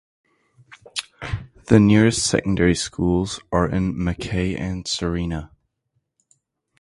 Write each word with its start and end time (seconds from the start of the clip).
The 1.67 1.79
nearest 1.79 2.25
secondary 2.25 2.73
schools 2.73 3.39
are 3.51 3.69
in 3.69 4.03
Mackay 4.03 4.55
and 4.55 4.83
Sarina. 4.85 5.51